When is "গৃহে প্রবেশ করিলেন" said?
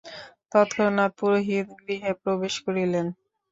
1.81-3.05